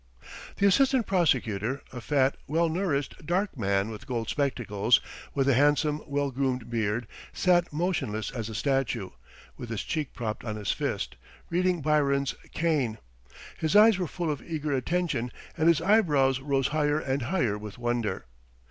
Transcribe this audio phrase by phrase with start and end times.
[0.55, 4.99] The assistant prosecutor, a fat, well nourished, dark man with gold spectacles,
[5.35, 9.11] with a handsome, well groomed beard, sat motionless as a statue,
[9.57, 11.17] with his cheek propped on his fist,
[11.51, 12.97] reading Byron's "Cain."
[13.59, 17.77] His eyes were full of eager attention and his eyebrows rose higher and higher with
[17.77, 18.25] wonder.